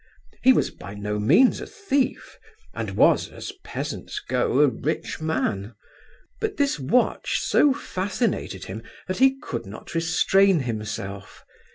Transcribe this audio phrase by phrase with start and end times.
[0.41, 2.39] He was by no means a thief,
[2.73, 5.75] and was, as peasants go, a rich man;
[6.39, 11.45] but this watch so fascinated him that he could not restrain himself.